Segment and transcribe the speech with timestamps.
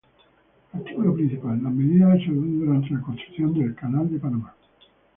[0.73, 4.55] Artículo principal: Las Medidas de Salud durante la construcción del canal de Panamá.